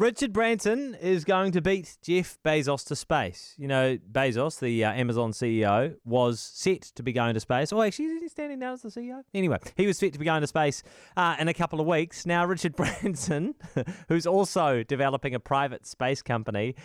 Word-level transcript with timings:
Richard 0.00 0.32
Branson 0.32 0.94
is 0.94 1.26
going 1.26 1.52
to 1.52 1.60
beat 1.60 1.98
Jeff 2.00 2.38
Bezos 2.42 2.86
to 2.86 2.96
space. 2.96 3.54
You 3.58 3.68
know, 3.68 3.98
Bezos, 4.10 4.58
the 4.58 4.82
uh, 4.82 4.92
Amazon 4.92 5.32
CEO, 5.32 5.94
was 6.06 6.40
set 6.40 6.80
to 6.94 7.02
be 7.02 7.12
going 7.12 7.34
to 7.34 7.40
space. 7.40 7.70
Oh, 7.70 7.82
actually, 7.82 8.06
is 8.06 8.22
he 8.22 8.28
standing 8.28 8.60
now 8.60 8.72
as 8.72 8.80
the 8.80 8.88
CEO? 8.88 9.20
Anyway, 9.34 9.58
he 9.76 9.86
was 9.86 9.98
set 9.98 10.14
to 10.14 10.18
be 10.18 10.24
going 10.24 10.40
to 10.40 10.46
space 10.46 10.82
uh, 11.18 11.36
in 11.38 11.48
a 11.48 11.52
couple 11.52 11.82
of 11.82 11.86
weeks. 11.86 12.24
Now, 12.24 12.46
Richard 12.46 12.76
Branson, 12.76 13.54
who's 14.08 14.26
also 14.26 14.82
developing 14.84 15.34
a 15.34 15.38
private 15.38 15.84
space 15.86 16.22
company, 16.22 16.76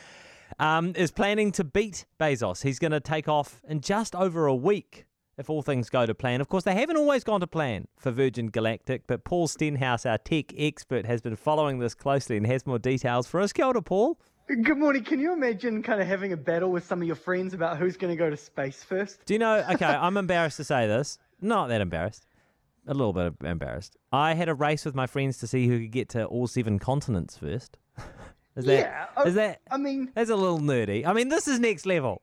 um, 0.60 0.92
is 0.98 1.10
planning 1.10 1.54
to 1.54 1.64
beat 1.64 2.06
Bezos. 2.20 2.64
He's 2.64 2.80
going 2.80 2.92
to 2.92 3.00
take 3.00 3.30
off 3.30 3.62
in 3.66 3.80
just 3.80 4.14
over 4.14 4.46
a 4.46 4.56
week 4.56 5.06
if 5.38 5.50
all 5.50 5.62
things 5.62 5.90
go 5.90 6.06
to 6.06 6.16
plan. 6.16 6.42
Of 6.42 6.50
course, 6.50 6.64
they 6.64 6.76
haven't 6.76 6.98
always 6.98 7.24
gone 7.24 7.40
to 7.42 7.48
plan 7.48 7.88
for 7.98 8.12
Virgin 8.12 8.48
Galactic, 8.50 9.04
but 9.08 9.24
Paul 9.24 9.48
Stenhouse, 9.48 10.06
our 10.06 10.18
tech 10.18 10.54
expert, 10.58 11.06
has 11.06 11.22
been 11.22 11.36
following 11.36 11.80
this 11.80 11.94
closely 11.94 12.38
and 12.38 12.46
has 12.48 12.66
more 12.66 12.80
details 12.80 13.28
for 13.28 13.42
us. 13.42 13.52
Kia 13.54 13.66
ora, 13.66 13.82
Paul. 13.82 14.18
Good 14.48 14.78
morning. 14.78 15.04
Can 15.04 15.20
you 15.20 15.34
imagine 15.34 15.82
kind 15.82 16.00
of 16.00 16.08
having 16.08 16.32
a 16.32 16.38
battle 16.38 16.72
with 16.72 16.86
some 16.86 17.02
of 17.02 17.08
your 17.08 17.16
friends 17.16 17.54
about 17.54 17.78
who's 17.78 17.98
going 17.98 18.12
to 18.12 18.18
go 18.18 18.30
to 18.30 18.38
space 18.38 18.84
first? 18.84 19.26
Do 19.26 19.34
you 19.34 19.40
know? 19.40 19.66
Okay, 19.72 19.86
I'm 19.86 20.18
embarrassed 20.18 20.58
to 20.58 20.64
say 20.64 20.88
this. 20.88 21.18
Not 21.42 21.68
that 21.70 21.82
embarrassed. 21.82 22.28
A 22.88 22.94
little 22.94 23.14
bit 23.14 23.34
embarrassed. 23.44 23.98
I 24.12 24.36
had 24.36 24.48
a 24.48 24.54
race 24.54 24.86
with 24.86 24.94
my 24.94 25.08
friends 25.08 25.40
to 25.40 25.48
see 25.48 25.68
who 25.68 25.80
could 25.80 25.92
get 25.92 26.10
to 26.10 26.26
all 26.26 26.46
seven 26.46 26.78
continents 26.78 27.38
first. 27.38 27.78
Is 28.56 28.66
that, 28.66 28.80
yeah, 28.80 29.06
I, 29.18 29.24
is 29.24 29.34
that? 29.34 29.60
I 29.70 29.76
mean, 29.76 30.14
that's 30.16 30.30
a 30.30 30.36
little 30.38 30.60
nerdy. 30.62 31.06
I 31.06 31.12
mean, 31.12 31.28
this 31.28 31.46
is 31.46 31.60
next 31.60 31.86
level. 31.86 32.22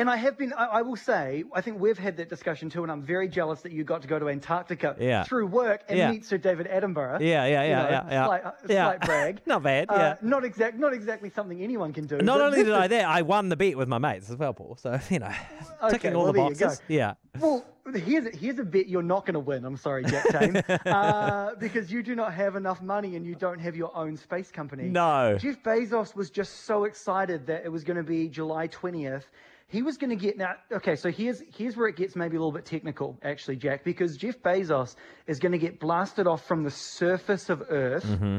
And 0.00 0.08
I 0.08 0.16
have 0.16 0.38
been, 0.38 0.54
I, 0.54 0.64
I, 0.64 0.82
will 0.82 0.96
say, 0.96 1.44
I 1.52 1.60
think 1.60 1.78
we've 1.78 1.98
had 1.98 2.16
that 2.16 2.30
discussion 2.30 2.70
too, 2.70 2.82
and 2.82 2.90
I'm 2.90 3.02
very 3.02 3.28
jealous 3.28 3.60
that 3.60 3.70
you 3.70 3.84
got 3.84 4.00
to 4.00 4.08
go 4.08 4.18
to 4.18 4.30
Antarctica 4.30 4.96
yeah. 4.98 5.24
through 5.24 5.46
work 5.48 5.82
and 5.90 5.98
yeah. 5.98 6.10
meet 6.10 6.24
Sir 6.24 6.38
David 6.38 6.68
Attenborough. 6.68 7.20
Yeah, 7.20 7.44
yeah, 7.44 7.48
yeah, 7.48 7.62
you 7.62 7.74
know, 7.74 7.90
yeah, 7.90 8.06
yeah. 8.10 8.24
Slight, 8.24 8.42
yeah. 8.66 8.84
slight 8.86 9.00
brag. 9.02 9.40
not 9.46 9.62
bad, 9.62 9.90
uh, 9.90 9.94
yeah. 9.94 10.16
Not, 10.22 10.46
exact, 10.46 10.78
not 10.78 10.94
exactly 10.94 11.28
something 11.28 11.62
anyone 11.62 11.92
can 11.92 12.06
do. 12.06 12.16
Not 12.16 12.40
only 12.40 12.64
did 12.64 12.72
I 12.72 12.88
that, 12.88 13.04
I 13.04 13.20
won 13.20 13.50
the 13.50 13.56
bet 13.56 13.76
with 13.76 13.88
my 13.88 13.98
mates 13.98 14.30
as 14.30 14.36
well, 14.38 14.54
Paul. 14.54 14.78
So, 14.80 14.98
you 15.10 15.18
know, 15.18 15.26
okay, 15.82 15.92
ticking 15.92 16.16
all 16.16 16.24
well, 16.24 16.32
the 16.32 16.38
boxes. 16.38 16.80
Yeah. 16.88 17.12
Well, 17.38 17.62
here's, 17.94 18.34
here's 18.34 18.58
a 18.58 18.64
bet 18.64 18.88
you're 18.88 19.02
not 19.02 19.26
going 19.26 19.34
to 19.34 19.40
win. 19.40 19.66
I'm 19.66 19.76
sorry, 19.76 20.04
Jack 20.04 20.28
Tame. 20.28 20.62
uh, 20.86 21.56
because 21.56 21.92
you 21.92 22.02
do 22.02 22.14
not 22.14 22.32
have 22.32 22.56
enough 22.56 22.80
money 22.80 23.16
and 23.16 23.26
you 23.26 23.34
don't 23.34 23.58
have 23.58 23.76
your 23.76 23.94
own 23.94 24.16
space 24.16 24.50
company. 24.50 24.84
No. 24.84 25.36
Jeff 25.38 25.62
Bezos 25.62 26.16
was 26.16 26.30
just 26.30 26.64
so 26.64 26.84
excited 26.84 27.46
that 27.48 27.66
it 27.66 27.68
was 27.68 27.84
going 27.84 27.98
to 27.98 28.02
be 28.02 28.28
July 28.28 28.66
20th 28.66 29.24
he 29.70 29.82
was 29.82 29.96
going 29.96 30.10
to 30.10 30.16
get 30.16 30.36
now 30.36 30.54
okay 30.70 30.96
so 30.96 31.10
here's 31.10 31.42
here's 31.56 31.76
where 31.76 31.88
it 31.88 31.96
gets 31.96 32.14
maybe 32.14 32.36
a 32.36 32.38
little 32.38 32.52
bit 32.52 32.66
technical 32.66 33.18
actually 33.22 33.56
jack 33.56 33.84
because 33.84 34.16
jeff 34.16 34.38
bezos 34.42 34.96
is 35.26 35.38
going 35.38 35.52
to 35.52 35.58
get 35.58 35.80
blasted 35.80 36.26
off 36.26 36.44
from 36.46 36.62
the 36.62 36.70
surface 36.70 37.48
of 37.48 37.62
earth 37.70 38.04
mm-hmm. 38.04 38.38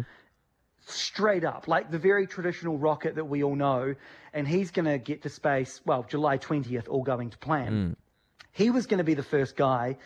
straight 0.86 1.44
up 1.44 1.68
like 1.68 1.90
the 1.90 1.98
very 1.98 2.28
traditional 2.28 2.78
rocket 2.78 3.16
that 3.16 3.26
we 3.26 3.44
all 3.44 3.56
know 3.56 3.96
and 4.34 4.48
he's 4.48 4.72
going 4.72 4.86
to 4.86 4.98
get 4.98 5.24
to 5.24 5.30
space 5.30 5.82
well 5.86 6.06
july 6.08 6.38
20th 6.38 6.88
all 6.90 7.04
going 7.04 7.30
to 7.30 7.38
plan 7.38 7.72
mm. 7.72 7.96
he 8.52 8.70
was 8.70 8.86
going 8.86 9.00
to 9.00 9.04
be 9.04 9.16
the 9.16 9.24
first 9.24 9.56
guy 9.56 9.98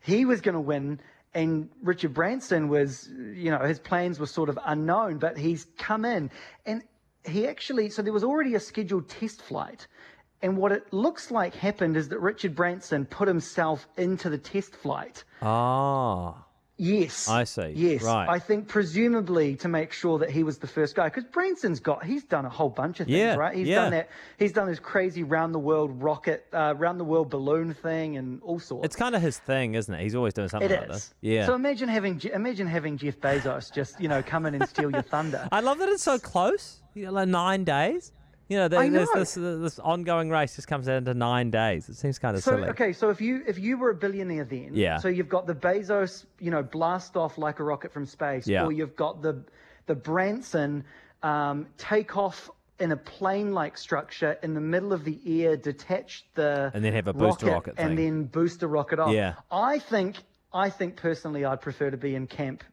he 0.00 0.24
was 0.24 0.40
going 0.40 0.54
to 0.54 0.60
win 0.60 0.98
and 1.34 1.68
richard 1.82 2.14
branson 2.14 2.68
was 2.68 3.08
you 3.34 3.50
know 3.50 3.60
his 3.60 3.78
plans 3.78 4.18
were 4.18 4.26
sort 4.26 4.48
of 4.48 4.58
unknown 4.64 5.18
but 5.18 5.36
he's 5.36 5.66
come 5.78 6.04
in 6.04 6.30
and 6.64 6.82
he 7.24 7.46
actually 7.46 7.90
so 7.90 8.00
there 8.00 8.12
was 8.12 8.24
already 8.24 8.54
a 8.54 8.60
scheduled 8.60 9.08
test 9.08 9.42
flight 9.42 9.86
and 10.42 10.56
what 10.56 10.72
it 10.72 10.92
looks 10.92 11.30
like 11.30 11.54
happened 11.54 11.96
is 11.96 12.08
that 12.08 12.20
Richard 12.20 12.54
Branson 12.54 13.04
put 13.06 13.28
himself 13.28 13.86
into 13.96 14.30
the 14.30 14.38
test 14.38 14.74
flight. 14.74 15.24
Ah. 15.42 16.44
Yes. 16.80 17.28
I 17.28 17.44
see. 17.44 17.74
Yes. 17.76 18.02
Right. 18.02 18.26
I 18.26 18.38
think 18.38 18.66
presumably 18.66 19.54
to 19.56 19.68
make 19.68 19.92
sure 19.92 20.18
that 20.18 20.30
he 20.30 20.42
was 20.42 20.56
the 20.56 20.66
first 20.66 20.94
guy, 20.94 21.08
because 21.08 21.24
Branson's 21.24 21.78
got, 21.78 22.02
he's 22.02 22.24
done 22.24 22.46
a 22.46 22.48
whole 22.48 22.70
bunch 22.70 23.00
of 23.00 23.06
things, 23.06 23.18
yeah, 23.18 23.34
right? 23.34 23.54
He's 23.54 23.68
yeah. 23.68 23.82
done 23.82 23.90
that. 23.90 24.08
He's 24.38 24.52
done 24.52 24.66
this 24.66 24.78
crazy 24.78 25.22
round 25.22 25.54
the 25.54 25.58
world 25.58 26.02
rocket, 26.02 26.46
uh, 26.54 26.72
round 26.78 26.98
the 26.98 27.04
world 27.04 27.28
balloon 27.28 27.74
thing, 27.74 28.16
and 28.16 28.40
all 28.42 28.58
sorts. 28.58 28.86
It's 28.86 28.96
kind 28.96 29.14
of 29.14 29.20
his 29.20 29.38
thing, 29.38 29.74
isn't 29.74 29.92
it? 29.92 30.00
He's 30.00 30.14
always 30.14 30.32
doing 30.32 30.48
something 30.48 30.70
It 30.70 30.80
like 30.80 30.88
is. 30.88 30.94
this. 30.94 31.14
Yeah. 31.20 31.44
So 31.44 31.54
imagine 31.54 31.90
having 31.90 32.18
imagine 32.32 32.66
having 32.66 32.96
Jeff 32.96 33.20
Bezos 33.20 33.70
just 33.70 34.00
you 34.00 34.08
know 34.08 34.22
come 34.22 34.46
in 34.46 34.54
and 34.54 34.66
steal 34.66 34.90
your 34.90 35.02
thunder. 35.02 35.46
I 35.52 35.60
love 35.60 35.78
that 35.80 35.90
it's 35.90 36.02
so 36.02 36.18
close. 36.18 36.80
You 36.94 37.06
know, 37.06 37.12
like 37.12 37.28
nine 37.28 37.64
days. 37.64 38.12
You 38.50 38.56
know, 38.58 38.68
the, 38.68 38.78
I 38.78 38.88
know. 38.88 39.06
This, 39.14 39.34
this, 39.34 39.60
this 39.60 39.78
ongoing 39.78 40.28
race 40.28 40.56
just 40.56 40.66
comes 40.66 40.86
down 40.86 41.04
to 41.04 41.14
nine 41.14 41.50
days. 41.52 41.88
It 41.88 41.94
seems 41.94 42.18
kind 42.18 42.36
of 42.36 42.42
So 42.42 42.50
silly. 42.56 42.68
okay, 42.70 42.92
so 42.92 43.08
if 43.08 43.20
you 43.20 43.42
if 43.46 43.58
you 43.60 43.78
were 43.78 43.90
a 43.90 43.94
billionaire 43.94 44.44
then, 44.44 44.70
Yeah. 44.74 44.98
So 44.98 45.06
you've 45.08 45.28
got 45.28 45.46
the 45.46 45.54
Bezos, 45.54 46.26
you 46.40 46.50
know, 46.50 46.62
blast 46.62 47.16
off 47.16 47.38
like 47.38 47.60
a 47.60 47.62
rocket 47.64 47.92
from 47.92 48.04
space, 48.06 48.48
Yeah. 48.48 48.64
or 48.64 48.72
you've 48.72 48.96
got 48.96 49.22
the 49.22 49.44
the 49.86 49.94
Branson 49.94 50.84
um, 51.22 51.66
take 51.78 52.16
off 52.16 52.50
in 52.80 52.90
a 52.92 52.96
plane-like 52.96 53.78
structure 53.78 54.36
in 54.42 54.54
the 54.54 54.60
middle 54.60 54.92
of 54.92 55.04
the 55.04 55.20
air, 55.44 55.56
detach 55.56 56.24
the 56.34 56.72
And 56.74 56.82
then 56.84 56.92
have 56.94 57.06
a 57.06 57.12
booster 57.12 57.46
rocket 57.46 57.74
and 57.78 57.90
thing. 57.90 57.96
then 57.96 58.24
booster 58.24 58.66
rocket 58.66 58.98
off. 58.98 59.12
Yeah. 59.12 59.34
I 59.52 59.78
think 59.78 60.16
I 60.52 60.70
think 60.70 60.96
personally, 60.96 61.44
I'd 61.44 61.60
prefer 61.60 61.90
to 61.90 61.96
be 61.96 62.16
in 62.16 62.26
camp 62.26 62.64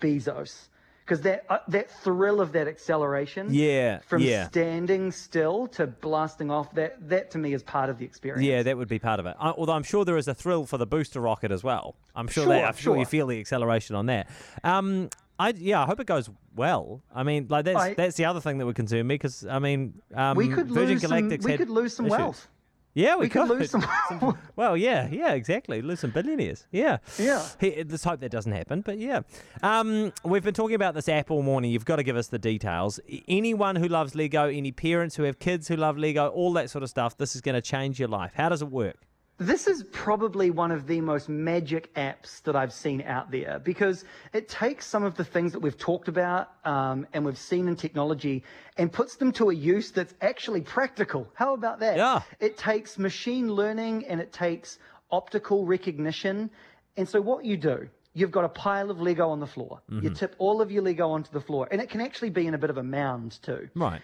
Bezos. 0.00 0.68
Because 1.06 1.20
that 1.20 1.44
uh, 1.48 1.58
that 1.68 1.88
thrill 1.88 2.40
of 2.40 2.50
that 2.50 2.66
acceleration, 2.66 3.46
Yeah, 3.54 4.00
from 4.00 4.22
yeah. 4.22 4.48
standing 4.48 5.12
still 5.12 5.68
to 5.68 5.86
blasting 5.86 6.50
off, 6.50 6.74
that 6.74 6.96
that 7.08 7.30
to 7.30 7.38
me 7.38 7.54
is 7.54 7.62
part 7.62 7.88
of 7.90 7.98
the 7.98 8.04
experience. 8.04 8.44
Yeah, 8.44 8.64
that 8.64 8.76
would 8.76 8.88
be 8.88 8.98
part 8.98 9.20
of 9.20 9.26
it. 9.26 9.36
Uh, 9.38 9.52
although 9.56 9.74
I'm 9.74 9.84
sure 9.84 10.04
there 10.04 10.16
is 10.16 10.26
a 10.26 10.34
thrill 10.34 10.66
for 10.66 10.78
the 10.78 10.86
booster 10.86 11.20
rocket 11.20 11.52
as 11.52 11.62
well. 11.62 11.94
I'm 12.16 12.26
sure, 12.26 12.42
Sure, 12.44 12.52
that 12.54 12.64
I'm 12.64 12.74
sure, 12.76 12.96
you 12.96 13.04
feel 13.04 13.28
the 13.28 13.38
acceleration 13.38 13.94
on 13.94 14.06
that. 14.06 14.28
Um, 14.64 15.08
I 15.38 15.50
yeah, 15.56 15.80
I 15.80 15.86
hope 15.86 16.00
it 16.00 16.08
goes 16.08 16.28
well. 16.56 17.02
I 17.14 17.22
mean, 17.22 17.46
like 17.48 17.66
that's 17.66 17.78
I- 17.78 17.94
that's 17.94 18.16
the 18.16 18.24
other 18.24 18.40
thing 18.40 18.58
that 18.58 18.66
would 18.66 18.74
concern 18.74 19.06
me 19.06 19.14
because 19.14 19.46
I 19.46 19.60
mean, 19.60 19.94
um, 20.12 20.36
we 20.36 20.48
could 20.48 20.66
Virgin 20.66 20.94
lose 20.98 21.02
some. 21.02 21.28
We 21.28 21.56
could 21.56 21.70
lose 21.70 21.94
some 21.94 22.06
issues. 22.06 22.18
wealth. 22.18 22.48
Yeah, 22.96 23.16
we, 23.16 23.26
We 23.26 23.28
could 23.28 23.48
lose 23.48 23.70
some. 23.70 23.86
Well, 24.56 24.74
yeah, 24.74 25.06
yeah, 25.10 25.34
exactly. 25.34 25.82
Lose 25.82 26.00
some 26.00 26.12
billionaires. 26.12 26.66
Yeah. 26.72 26.96
Yeah. 27.18 27.46
He, 27.60 27.84
let's 27.84 28.04
hope 28.04 28.20
that 28.20 28.30
doesn't 28.30 28.52
happen. 28.52 28.80
But 28.80 28.98
yeah. 28.98 29.20
Um, 29.62 30.14
we've 30.24 30.42
been 30.42 30.54
talking 30.54 30.74
about 30.76 30.94
this 30.94 31.06
app 31.08 31.30
all 31.30 31.42
morning. 31.42 31.70
You've 31.70 31.84
got 31.84 31.96
to 31.96 32.02
give 32.02 32.16
us 32.16 32.28
the 32.28 32.38
details. 32.38 32.98
Anyone 33.28 33.76
who 33.76 33.86
loves 33.88 34.14
Lego, 34.14 34.48
any 34.48 34.72
parents 34.72 35.14
who 35.14 35.24
have 35.24 35.38
kids 35.38 35.68
who 35.68 35.76
love 35.76 35.98
Lego, 35.98 36.28
all 36.28 36.54
that 36.54 36.70
sort 36.70 36.82
of 36.82 36.88
stuff, 36.88 37.18
this 37.18 37.34
is 37.36 37.42
going 37.42 37.54
to 37.54 37.60
change 37.60 38.00
your 38.00 38.08
life. 38.08 38.32
How 38.34 38.48
does 38.48 38.62
it 38.62 38.70
work? 38.70 39.05
This 39.38 39.66
is 39.66 39.84
probably 39.92 40.50
one 40.50 40.70
of 40.70 40.86
the 40.86 41.02
most 41.02 41.28
magic 41.28 41.92
apps 41.94 42.42
that 42.44 42.56
I've 42.56 42.72
seen 42.72 43.02
out 43.02 43.30
there 43.30 43.60
because 43.62 44.04
it 44.32 44.48
takes 44.48 44.86
some 44.86 45.04
of 45.04 45.14
the 45.14 45.24
things 45.24 45.52
that 45.52 45.58
we've 45.60 45.76
talked 45.76 46.08
about 46.08 46.48
um, 46.64 47.06
and 47.12 47.22
we've 47.22 47.36
seen 47.36 47.68
in 47.68 47.76
technology 47.76 48.44
and 48.78 48.90
puts 48.90 49.16
them 49.16 49.32
to 49.32 49.50
a 49.50 49.54
use 49.54 49.90
that's 49.90 50.14
actually 50.22 50.62
practical. 50.62 51.28
How 51.34 51.52
about 51.52 51.80
that? 51.80 51.98
Yeah. 51.98 52.22
It 52.40 52.56
takes 52.56 52.98
machine 52.98 53.52
learning 53.52 54.06
and 54.06 54.22
it 54.22 54.32
takes 54.32 54.78
optical 55.10 55.66
recognition. 55.66 56.48
And 56.96 57.06
so 57.06 57.20
what 57.20 57.44
you 57.44 57.58
do, 57.58 57.90
you've 58.14 58.30
got 58.32 58.44
a 58.44 58.48
pile 58.48 58.90
of 58.90 59.02
Lego 59.02 59.28
on 59.28 59.40
the 59.40 59.46
floor. 59.46 59.82
You 59.90 60.08
tip 60.08 60.34
all 60.38 60.62
of 60.62 60.70
your 60.70 60.82
Lego 60.82 61.10
onto 61.10 61.30
the 61.30 61.42
floor, 61.42 61.68
and 61.70 61.82
it 61.82 61.90
can 61.90 62.00
actually 62.00 62.30
be 62.30 62.46
in 62.46 62.54
a 62.54 62.58
bit 62.58 62.70
of 62.70 62.78
a 62.78 62.82
mound 62.82 63.38
too 63.42 63.68
Right. 63.74 64.00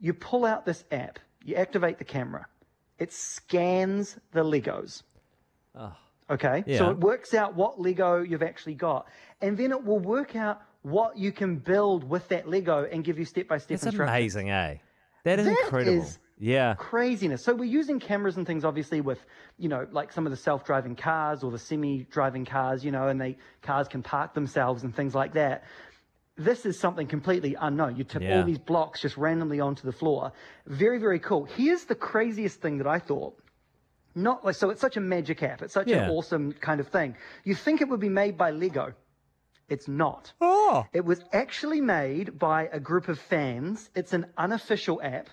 you 0.00 0.14
pull 0.14 0.46
out 0.46 0.64
this 0.64 0.84
app, 0.90 1.18
you 1.44 1.56
activate 1.56 1.98
the 1.98 2.04
camera, 2.04 2.46
it 3.00 3.12
scans 3.12 4.16
the 4.32 4.44
Legos. 4.44 5.02
Okay, 6.30 6.62
so 6.78 6.90
it 6.90 6.98
works 6.98 7.34
out 7.34 7.56
what 7.56 7.80
Lego 7.80 8.22
you've 8.22 8.42
actually 8.42 8.74
got, 8.74 9.08
and 9.40 9.58
then 9.58 9.72
it 9.72 9.84
will 9.84 9.98
work 9.98 10.36
out 10.36 10.62
what 10.82 11.18
you 11.18 11.32
can 11.32 11.56
build 11.56 12.08
with 12.08 12.28
that 12.28 12.48
Lego 12.48 12.84
and 12.84 13.02
give 13.02 13.18
you 13.18 13.24
step 13.24 13.48
by 13.48 13.58
step 13.58 13.72
instructions. 13.72 14.00
amazing, 14.00 14.50
eh? 14.50 14.76
That 15.24 15.40
is 15.40 15.46
That 15.46 15.58
incredible. 15.64 16.02
is- 16.02 16.18
yeah. 16.38 16.74
Craziness. 16.78 17.44
So 17.44 17.52
we're 17.54 17.64
using 17.64 17.98
cameras 18.00 18.36
and 18.38 18.46
things, 18.46 18.64
obviously, 18.64 19.00
with 19.00 19.26
you 19.58 19.68
know, 19.68 19.86
like 19.90 20.10
some 20.12 20.24
of 20.24 20.30
the 20.30 20.36
self-driving 20.36 20.96
cars 20.96 21.42
or 21.42 21.50
the 21.50 21.58
semi-driving 21.58 22.44
cars, 22.46 22.82
you 22.84 22.92
know, 22.92 23.08
and 23.08 23.20
they 23.20 23.36
cars 23.60 23.88
can 23.88 24.02
park 24.02 24.32
themselves 24.32 24.84
and 24.84 24.94
things 24.94 25.14
like 25.14 25.34
that. 25.34 25.64
This 26.40 26.64
is 26.64 26.78
something 26.80 27.06
completely 27.06 27.54
unknown. 27.60 27.96
You 27.96 28.04
tip 28.04 28.22
Yeah. 28.22 28.38
all 28.38 28.44
these 28.44 28.58
blocks 28.58 29.02
just 29.02 29.18
randomly 29.18 29.60
onto 29.60 29.82
the 29.82 29.92
floor. 29.92 30.32
Very, 30.66 30.98
very 30.98 31.18
cool. 31.18 31.44
Here's 31.44 31.84
the 31.84 31.94
craziest 31.94 32.62
thing 32.62 32.78
that 32.78 32.86
I 32.86 32.98
thought. 32.98 33.38
Not 34.14 34.42
like 34.42 34.54
so. 34.54 34.70
It's 34.70 34.80
such 34.80 34.96
a 34.96 35.00
magic 35.02 35.42
app. 35.42 35.60
It's 35.60 35.74
such 35.74 35.88
Yeah. 35.88 36.04
an 36.04 36.10
awesome 36.10 36.52
kind 36.54 36.80
of 36.80 36.88
thing. 36.88 37.14
You 37.44 37.54
think 37.54 37.82
it 37.82 37.88
would 37.90 38.00
be 38.00 38.08
made 38.08 38.38
by 38.38 38.52
Lego. 38.52 38.94
It's 39.68 39.86
not. 39.86 40.32
Oh. 40.40 40.86
It 40.94 41.04
was 41.04 41.22
actually 41.32 41.82
made 41.82 42.38
by 42.38 42.68
a 42.72 42.80
group 42.80 43.08
of 43.08 43.18
fans. 43.18 43.90
It's 43.94 44.14
an 44.14 44.26
unofficial 44.38 45.00
app. 45.02 45.28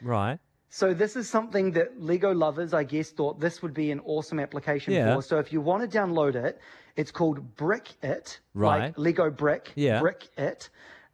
Right. 0.00 0.38
So 0.68 0.92
this 0.92 1.16
is 1.16 1.28
something 1.28 1.72
that 1.72 2.00
Lego 2.00 2.34
lovers, 2.34 2.74
I 2.74 2.84
guess, 2.84 3.10
thought 3.10 3.40
this 3.40 3.62
would 3.62 3.72
be 3.74 3.90
an 3.90 4.00
awesome 4.04 4.40
application 4.40 4.92
Yeah. 4.94 5.14
for. 5.14 5.22
So 5.22 5.38
if 5.38 5.52
you 5.52 5.60
want 5.60 5.88
to 5.90 5.98
download 5.98 6.34
it, 6.34 6.58
it's 6.96 7.10
called 7.10 7.56
Brick 7.56 7.92
It, 8.02 8.40
Right. 8.54 8.86
like 8.86 8.98
Lego 8.98 9.30
Brick, 9.30 9.72
Yeah. 9.74 10.00
Brickit. 10.00 10.68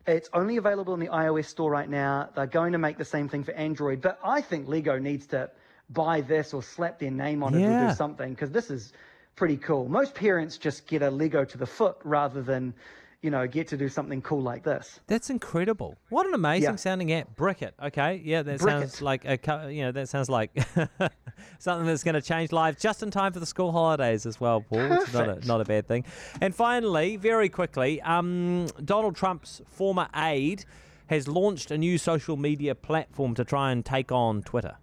It's 0.06 0.28
only 0.32 0.56
available 0.56 0.94
in 0.94 1.00
the 1.00 1.08
iOS 1.08 1.46
store 1.46 1.70
right 1.70 1.88
now. 1.88 2.28
They're 2.34 2.46
going 2.46 2.72
to 2.72 2.78
make 2.78 2.98
the 2.98 3.04
same 3.04 3.28
thing 3.28 3.44
for 3.44 3.52
Android, 3.52 4.00
but 4.00 4.18
I 4.24 4.40
think 4.40 4.68
Lego 4.68 4.98
needs 4.98 5.26
to 5.28 5.50
buy 5.90 6.22
this 6.22 6.54
or 6.54 6.62
slap 6.62 6.98
their 6.98 7.10
name 7.10 7.42
on 7.42 7.54
it 7.54 7.58
or 7.68 7.86
do 7.88 7.94
something 7.94 8.30
because 8.30 8.50
this 8.50 8.70
is 8.70 8.92
pretty 9.36 9.56
cool. 9.58 9.88
Most 9.88 10.14
parents 10.14 10.56
just 10.58 10.86
get 10.86 11.02
a 11.02 11.10
Lego 11.10 11.44
to 11.44 11.58
the 11.58 11.66
foot 11.66 11.96
rather 12.04 12.42
than, 12.42 12.74
you 13.22 13.30
know, 13.30 13.46
get 13.46 13.68
to 13.68 13.76
do 13.76 13.88
something 13.88 14.20
cool 14.20 14.42
like 14.42 14.64
this. 14.64 14.98
That's 15.06 15.30
incredible. 15.30 15.96
What 16.08 16.26
an 16.26 16.34
amazing 16.34 16.70
Yeah. 16.70 16.76
sounding 16.76 17.12
app. 17.12 17.36
Brickit. 17.36 17.70
Okay. 17.80 18.20
Yeah, 18.24 18.42
that 18.42 18.58
Brickit. 18.60 18.90
sounds 18.90 19.02
like 19.02 19.24
a 19.24 19.72
you 19.72 19.82
know, 19.82 19.92
that 19.92 20.08
sounds 20.08 20.28
like 20.28 20.50
something 21.60 21.86
that's 21.86 22.02
going 22.02 22.14
to 22.16 22.20
change 22.20 22.50
lives 22.50 22.82
just 22.82 23.02
in 23.02 23.10
time 23.12 23.32
for 23.32 23.38
the 23.40 23.46
school 23.46 23.70
holidays 23.70 24.26
as 24.26 24.40
well, 24.40 24.60
Paul. 24.60 24.80
It's 24.92 25.12
not 25.12 25.22
a, 25.22 25.26
Perfect. 25.26 25.46
not 25.46 25.60
a 25.60 25.64
bad 25.64 25.86
thing. 25.86 26.04
And 26.40 26.52
finally, 26.54 27.16
very 27.16 27.48
quickly, 27.48 28.00
um, 28.02 28.66
Donald 28.84 29.14
Trump's 29.14 29.62
former 29.68 30.08
aide 30.16 30.64
has 31.06 31.28
launched 31.28 31.70
a 31.70 31.78
new 31.78 31.98
social 31.98 32.36
media 32.36 32.74
platform 32.74 33.34
to 33.36 33.44
try 33.44 33.70
and 33.70 33.84
take 33.84 34.10
on 34.10 34.42
Twitter. 34.42 34.76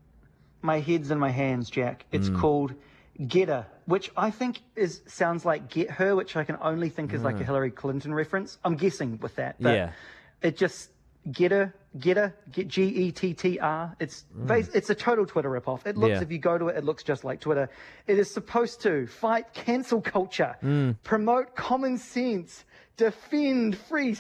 My 0.62 0.80
head's 0.80 1.12
in 1.12 1.20
my 1.20 1.30
hands, 1.30 1.70
Jack. 1.70 2.06
It's 2.12 2.30
Mm. 2.30 2.40
called 2.40 2.74
Getter, 3.28 3.66
which 3.86 4.12
I 4.16 4.32
think 4.32 4.62
is 4.76 5.02
sounds 5.08 5.44
like 5.46 5.70
Get 5.70 5.92
Her, 5.92 6.16
which 6.16 6.36
I 6.38 6.44
can 6.44 6.58
only 6.62 6.90
think 6.90 7.14
is 7.14 7.22
like 7.22 7.40
a 7.40 7.44
Hillary 7.44 7.72
Clinton 7.72 8.14
reference. 8.14 8.58
I'm 8.64 8.76
guessing 8.76 9.20
with 9.22 9.36
that. 9.36 9.56
But 9.60 9.70
Mm. 9.72 9.76
Yeah. 9.76 9.92
It 10.42 10.56
just 10.58 10.92
Getter, 11.30 11.74
Getter, 12.00 12.34
get 12.50 12.70
G 12.70 12.84
E 12.84 13.12
T 13.12 13.34
T 13.34 13.60
R. 13.60 13.94
It's 14.00 14.24
bas- 14.34 14.70
it's 14.74 14.90
a 14.90 14.96
total 14.96 15.26
Twitter 15.26 15.50
ripoff. 15.50 15.86
It 15.86 15.98
looks 15.98 16.12
Mm. 16.12 16.16
Yeah. 16.16 16.22
if 16.22 16.32
you 16.32 16.38
go 16.38 16.58
to 16.58 16.70
it, 16.70 16.78
it 16.78 16.86
looks 16.86 17.04
just 17.04 17.26
like 17.26 17.42
Twitter. 17.42 17.70
It 18.08 18.18
is 18.18 18.32
supposed 18.32 18.82
to 18.84 19.06
fight 19.08 19.54
cancel 19.54 20.00
culture, 20.02 20.56
Mm. 20.64 20.96
promote 21.04 21.56
common 21.58 21.98
sense, 21.98 22.64
defend 22.96 23.78
free 23.78 24.14
Mm. 24.14 24.16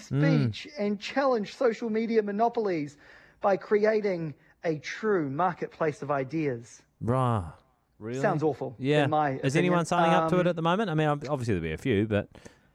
speech, 0.54 0.68
and 0.78 1.00
challenge 1.00 1.56
social 1.56 1.90
media 1.90 2.22
monopolies 2.22 2.98
by 3.40 3.56
creating 3.56 4.34
a 4.66 4.78
true 4.80 5.30
marketplace 5.30 6.02
of 6.02 6.12
ideas. 6.12 6.82
Rah. 7.00 7.54
Really? 8.00 8.22
Sounds 8.22 8.44
awful. 8.44 8.76
Yeah. 8.80 9.08
Is 9.44 9.56
anyone 9.56 9.86
signing 9.86 10.14
up 10.14 10.30
to 10.30 10.38
it 10.38 10.42
Um, 10.42 10.48
at 10.48 10.56
the 10.56 10.62
moment? 10.62 10.90
I 10.90 10.94
mean, 10.94 11.08
obviously 11.08 11.54
there'll 11.54 11.62
be 11.62 11.74
a 11.74 11.78
few, 11.78 12.08
but 12.08 12.30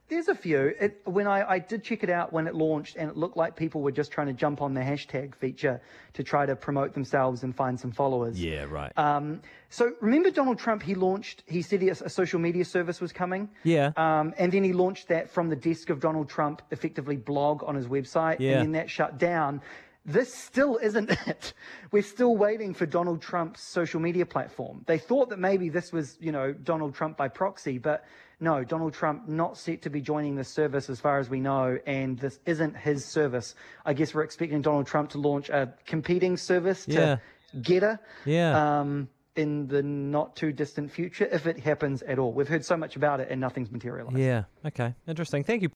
There's 0.07 0.27
a 0.27 0.35
few. 0.35 0.75
It, 0.79 1.01
when 1.05 1.25
I, 1.25 1.49
I 1.53 1.57
did 1.57 1.83
check 1.83 2.03
it 2.03 2.11
out 2.11 2.31
when 2.31 2.45
it 2.45 2.53
launched, 2.53 2.95
and 2.95 3.09
it 3.09 3.17
looked 3.17 3.35
like 3.37 3.55
people 3.55 3.81
were 3.81 3.91
just 3.91 4.11
trying 4.11 4.27
to 4.27 4.33
jump 4.33 4.61
on 4.61 4.75
the 4.75 4.81
hashtag 4.81 5.33
feature 5.33 5.81
to 6.13 6.23
try 6.23 6.45
to 6.45 6.55
promote 6.55 6.93
themselves 6.93 7.41
and 7.41 7.55
find 7.55 7.79
some 7.79 7.91
followers. 7.91 8.39
yeah, 8.39 8.65
right. 8.65 8.95
Um, 8.99 9.41
so 9.71 9.93
remember 10.01 10.29
Donald 10.29 10.59
Trump? 10.59 10.83
He 10.83 10.93
launched. 10.93 11.43
He 11.47 11.63
said 11.63 11.81
he, 11.81 11.89
a 11.89 11.95
social 11.95 12.39
media 12.39 12.63
service 12.65 13.01
was 13.01 13.11
coming. 13.11 13.49
Yeah. 13.63 13.93
Um, 13.97 14.35
and 14.37 14.51
then 14.51 14.63
he 14.63 14.73
launched 14.73 15.07
that 15.07 15.31
from 15.31 15.49
the 15.49 15.55
desk 15.55 15.89
of 15.89 15.99
Donald 15.99 16.29
Trump, 16.29 16.61
effectively 16.69 17.15
blog 17.17 17.63
on 17.63 17.73
his 17.73 17.87
website. 17.87 18.39
Yeah. 18.39 18.51
And 18.51 18.61
then 18.61 18.71
that 18.73 18.91
shut 18.91 19.17
down. 19.17 19.59
This 20.05 20.33
still 20.33 20.77
isn't 20.77 21.09
it. 21.27 21.53
We're 21.91 22.03
still 22.03 22.35
waiting 22.35 22.73
for 22.73 22.85
Donald 22.85 23.21
Trump's 23.21 23.61
social 23.61 23.99
media 23.99 24.25
platform. 24.25 24.83
They 24.85 24.97
thought 24.99 25.29
that 25.29 25.39
maybe 25.39 25.69
this 25.69 25.91
was, 25.91 26.17
you 26.19 26.31
know, 26.31 26.53
Donald 26.53 26.93
Trump 26.93 27.17
by 27.17 27.27
proxy, 27.27 27.77
but 27.79 28.05
no, 28.39 28.63
Donald 28.63 28.93
Trump 28.93 29.27
not 29.27 29.57
set 29.57 29.81
to 29.83 29.89
be 29.89 30.01
joining 30.01 30.35
this 30.35 30.49
service 30.49 30.89
as 30.89 30.99
far 30.99 31.19
as 31.19 31.29
we 31.29 31.39
know, 31.39 31.79
and 31.87 32.19
this 32.19 32.39
isn't 32.45 32.75
his 32.77 33.05
service. 33.05 33.55
I 33.85 33.93
guess 33.93 34.13
we're 34.13 34.23
expecting 34.23 34.61
Donald 34.61 34.87
Trump 34.87 35.09
to 35.11 35.17
launch 35.17 35.49
a 35.49 35.73
competing 35.85 36.35
service 36.37 36.85
to 36.85 36.91
Yeah. 36.93 37.17
Getter 37.61 37.99
Yeah. 38.25 38.79
um, 38.81 39.07
in 39.37 39.67
the 39.67 39.81
not 39.83 40.35
too 40.35 40.51
distant 40.51 40.91
future, 40.91 41.27
if 41.31 41.45
it 41.47 41.59
happens 41.59 42.01
at 42.03 42.19
all. 42.19 42.31
We've 42.33 42.47
heard 42.47 42.63
so 42.63 42.77
much 42.77 42.95
about 42.95 43.19
it 43.21 43.27
and 43.31 43.39
nothing's 43.41 43.71
materialized. 43.71 44.17
yeah. 44.17 44.43
Okay. 44.65 44.93
Interesting. 45.07 45.43
Thank 45.43 45.61
you. 45.61 45.63